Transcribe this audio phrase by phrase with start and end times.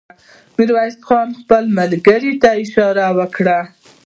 [0.55, 3.59] ميرويس خان خپلو ملګرو ته اشاره وکړه.